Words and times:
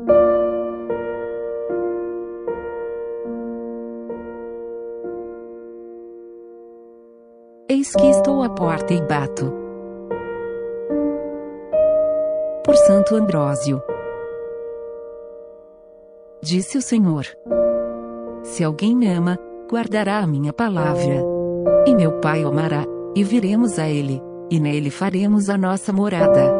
Eis 0.00 0.06
que 7.92 8.06
estou 8.10 8.42
à 8.42 8.48
porta 8.48 8.92
e 8.92 9.00
bato. 9.02 9.52
Por 12.64 12.74
Santo 12.74 13.14
Ambrósio. 13.14 13.80
Disse 16.42 16.76
o 16.76 16.82
Senhor: 16.82 17.26
Se 18.42 18.64
alguém 18.64 18.96
me 18.96 19.06
ama, 19.06 19.38
guardará 19.70 20.18
a 20.18 20.26
minha 20.26 20.52
palavra. 20.52 21.22
E 21.86 21.94
meu 21.94 22.18
Pai 22.18 22.44
o 22.44 22.48
amará, 22.48 22.84
e 23.14 23.22
viremos 23.22 23.78
a 23.78 23.88
ele, 23.88 24.20
e 24.50 24.58
nele 24.58 24.90
faremos 24.90 25.48
a 25.48 25.56
nossa 25.56 25.92
morada. 25.92 26.52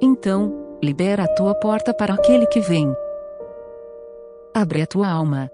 Então, 0.00 0.61
libera 0.82 1.24
a 1.24 1.28
tua 1.28 1.54
porta 1.54 1.94
para 1.94 2.14
aquele 2.14 2.44
que 2.46 2.60
vem. 2.60 2.92
Abre 4.52 4.82
a 4.82 4.86
tua 4.86 5.08
alma. 5.08 5.48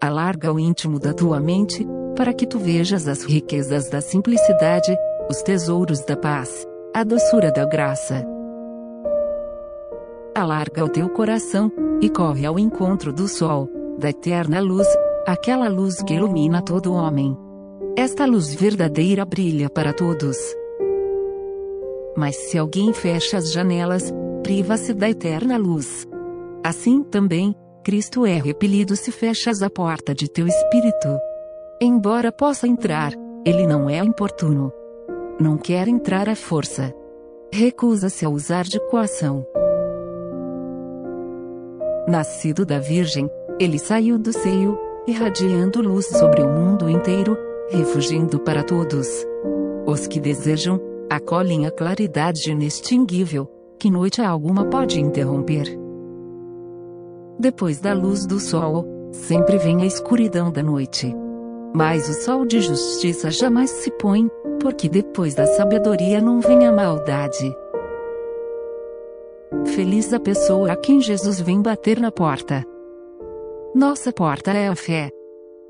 Alarga 0.00 0.52
o 0.52 0.58
íntimo 0.58 0.98
da 0.98 1.14
tua 1.14 1.38
mente, 1.38 1.86
para 2.16 2.34
que 2.34 2.46
tu 2.46 2.58
vejas 2.58 3.06
as 3.06 3.22
riquezas 3.22 3.88
da 3.88 4.00
simplicidade, 4.00 4.94
os 5.30 5.40
tesouros 5.42 6.00
da 6.00 6.16
paz, 6.16 6.66
a 6.92 7.04
doçura 7.04 7.52
da 7.52 7.64
graça. 7.64 8.26
Alarga 10.34 10.84
o 10.84 10.88
teu 10.88 11.08
coração, 11.08 11.70
e 12.02 12.10
corre 12.10 12.44
ao 12.44 12.58
encontro 12.58 13.12
do 13.12 13.28
sol, 13.28 13.70
da 13.96 14.10
eterna 14.10 14.60
luz, 14.60 14.88
aquela 15.24 15.68
luz 15.68 16.02
que 16.02 16.14
ilumina 16.14 16.60
todo 16.60 16.92
homem. 16.92 17.38
Esta 17.96 18.26
luz 18.26 18.52
verdadeira 18.52 19.24
brilha 19.24 19.70
para 19.70 19.92
todos. 19.92 20.36
Mas 22.16 22.36
se 22.36 22.58
alguém 22.58 22.92
fecha 22.92 23.38
as 23.38 23.52
janelas, 23.52 24.12
priva-se 24.44 24.92
da 24.92 25.08
eterna 25.08 25.56
luz. 25.56 26.06
Assim 26.62 27.02
também, 27.02 27.56
Cristo 27.82 28.26
é 28.26 28.38
repelido 28.38 28.94
se 28.94 29.10
fechas 29.10 29.62
a 29.62 29.70
porta 29.70 30.14
de 30.14 30.30
teu 30.30 30.46
espírito. 30.46 31.08
Embora 31.80 32.30
possa 32.30 32.68
entrar, 32.68 33.12
ele 33.44 33.66
não 33.66 33.88
é 33.88 33.98
importuno. 33.98 34.70
Não 35.40 35.56
quer 35.56 35.88
entrar 35.88 36.28
à 36.28 36.36
força. 36.36 36.94
Recusa-se 37.50 38.24
a 38.24 38.28
usar 38.28 38.64
de 38.64 38.78
coação. 38.90 39.46
Nascido 42.06 42.66
da 42.66 42.78
Virgem, 42.78 43.30
ele 43.58 43.78
saiu 43.78 44.18
do 44.18 44.32
seio, 44.32 44.78
irradiando 45.06 45.80
luz 45.80 46.06
sobre 46.06 46.42
o 46.42 46.48
mundo 46.48 46.88
inteiro, 46.88 47.36
refugindo 47.70 48.38
para 48.38 48.62
todos. 48.62 49.08
Os 49.86 50.06
que 50.06 50.20
desejam, 50.20 50.78
acolhem 51.08 51.66
a 51.66 51.70
claridade 51.70 52.50
inextinguível, 52.50 53.48
que 53.84 53.90
noite 53.90 54.22
alguma 54.22 54.64
pode 54.64 54.98
interromper. 54.98 55.66
Depois 57.38 57.80
da 57.80 57.92
luz 57.92 58.24
do 58.24 58.40
sol, 58.40 58.86
sempre 59.12 59.58
vem 59.58 59.82
a 59.82 59.84
escuridão 59.84 60.50
da 60.50 60.62
noite. 60.62 61.14
Mas 61.74 62.08
o 62.08 62.14
sol 62.14 62.46
de 62.46 62.62
justiça 62.62 63.30
jamais 63.30 63.68
se 63.68 63.90
põe, 63.90 64.26
porque 64.58 64.88
depois 64.88 65.34
da 65.34 65.44
sabedoria 65.44 66.18
não 66.18 66.40
vem 66.40 66.66
a 66.66 66.72
maldade. 66.72 67.54
Feliz 69.66 70.14
a 70.14 70.18
pessoa 70.18 70.72
a 70.72 70.76
quem 70.76 71.02
Jesus 71.02 71.38
vem 71.38 71.60
bater 71.60 72.00
na 72.00 72.10
porta. 72.10 72.64
Nossa 73.74 74.10
porta 74.14 74.50
é 74.52 74.66
a 74.66 74.74
fé. 74.74 75.10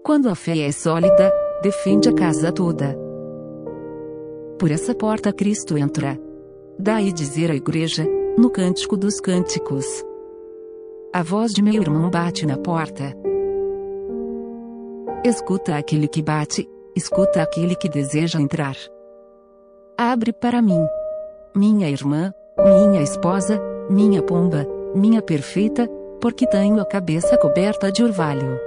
Quando 0.05 0.29
a 0.29 0.37
fé 0.37 0.57
é 0.57 0.71
sólida, 0.71 1.33
defende 1.65 2.09
a 2.09 2.15
casa 2.15 2.53
toda. 2.53 2.97
Por 4.57 4.71
essa 4.71 4.95
porta 4.95 5.33
Cristo 5.33 5.77
entra. 5.77 6.17
Daí 6.79 7.13
dizer 7.13 7.51
à 7.51 7.55
igreja, 7.55 8.07
no 8.37 8.51
Cântico 8.51 8.97
dos 8.97 9.21
Cânticos: 9.21 9.87
A 11.13 11.23
voz 11.23 11.53
de 11.53 11.63
meu 11.63 11.75
irmão 11.75 12.11
bate 12.11 12.45
na 12.45 12.57
porta. 12.57 13.17
Escuta 15.25 15.77
aquele 15.77 16.09
que 16.09 16.21
bate, 16.21 16.69
escuta 16.97 17.41
aquele 17.43 17.77
que 17.77 17.89
deseja 17.89 18.41
entrar. 18.41 18.77
Abre 19.97 20.33
para 20.33 20.61
mim. 20.61 20.85
Minha 21.55 21.89
irmã, 21.89 22.35
minha 22.59 23.01
esposa, 23.01 23.61
minha 23.89 24.21
pomba, 24.21 24.67
minha 24.95 25.23
perfeita, 25.23 25.89
porque 26.21 26.47
tenho 26.47 26.81
a 26.81 26.85
cabeça 26.85 27.39
coberta 27.39 27.93
de 27.93 28.03
orvalho. 28.03 28.59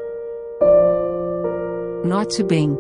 Note 2.06 2.42
bem. 2.42 2.78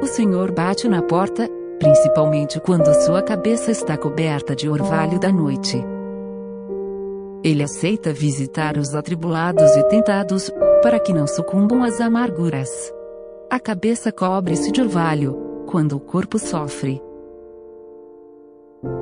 O 0.00 0.06
Senhor 0.06 0.52
bate 0.52 0.88
na 0.88 1.02
porta, 1.02 1.48
principalmente 1.80 2.60
quando 2.60 2.94
sua 3.06 3.22
cabeça 3.22 3.70
está 3.70 3.96
coberta 3.96 4.54
de 4.54 4.68
orvalho 4.68 5.18
da 5.18 5.32
noite. 5.32 5.82
Ele 7.42 7.62
aceita 7.62 8.12
visitar 8.12 8.76
os 8.76 8.94
atribulados 8.94 9.74
e 9.74 9.82
tentados, 9.84 10.50
para 10.82 11.00
que 11.00 11.12
não 11.12 11.26
sucumbam 11.26 11.82
às 11.82 11.98
amarguras. 11.98 12.92
A 13.50 13.58
cabeça 13.58 14.12
cobre-se 14.12 14.70
de 14.70 14.82
orvalho, 14.82 15.64
quando 15.66 15.96
o 15.96 16.00
corpo 16.00 16.38
sofre. 16.38 17.02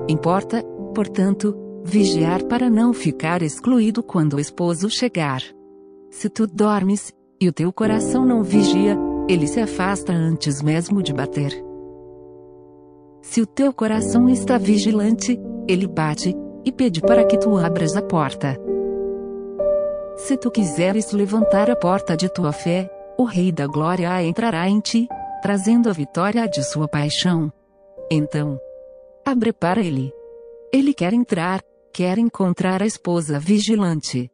Importa, 0.08 0.62
portanto, 0.94 1.56
vigiar 1.84 2.44
para 2.44 2.70
não 2.70 2.92
ficar 2.92 3.42
excluído 3.42 4.04
quando 4.04 4.34
o 4.34 4.40
esposo 4.40 4.88
chegar. 4.88 5.42
Se 6.10 6.30
tu 6.30 6.46
dormes, 6.46 7.12
e 7.40 7.48
o 7.48 7.52
teu 7.52 7.72
coração 7.72 8.24
não 8.24 8.42
vigia, 8.42 8.96
ele 9.28 9.46
se 9.46 9.60
afasta 9.60 10.12
antes 10.12 10.62
mesmo 10.62 11.02
de 11.02 11.12
bater. 11.12 11.67
Se 13.30 13.42
o 13.42 13.46
teu 13.46 13.74
coração 13.74 14.26
está 14.26 14.56
vigilante, 14.56 15.38
ele 15.68 15.86
bate, 15.86 16.34
e 16.64 16.72
pede 16.72 17.02
para 17.02 17.26
que 17.26 17.36
tu 17.36 17.58
abras 17.58 17.94
a 17.94 18.00
porta. 18.00 18.58
Se 20.16 20.34
tu 20.38 20.50
quiseres 20.50 21.12
levantar 21.12 21.70
a 21.70 21.76
porta 21.76 22.16
de 22.16 22.26
tua 22.30 22.52
fé, 22.52 22.90
o 23.18 23.24
Rei 23.24 23.52
da 23.52 23.66
Glória 23.66 24.22
entrará 24.24 24.66
em 24.66 24.80
ti, 24.80 25.06
trazendo 25.42 25.90
a 25.90 25.92
vitória 25.92 26.48
de 26.48 26.64
sua 26.64 26.88
paixão. 26.88 27.52
Então, 28.10 28.58
abre 29.26 29.52
para 29.52 29.82
ele. 29.82 30.10
Ele 30.72 30.94
quer 30.94 31.12
entrar, 31.12 31.60
quer 31.92 32.16
encontrar 32.16 32.82
a 32.82 32.86
esposa 32.86 33.38
vigilante. 33.38 34.30